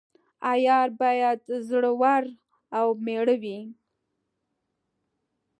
عیار 0.51 0.89
باید 0.99 1.39
زړه 1.69 1.91
ور 2.01 2.23
او 2.77 2.87
میړه 3.05 3.35
وي. 3.41 3.59